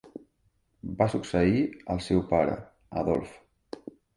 [1.01, 1.61] Va succeir
[1.97, 2.57] al seu pare,
[3.03, 3.89] Adolphe.